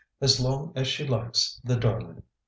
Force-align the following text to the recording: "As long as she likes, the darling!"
"As 0.19 0.39
long 0.39 0.73
as 0.75 0.87
she 0.87 1.05
likes, 1.07 1.61
the 1.63 1.75
darling!" 1.75 2.23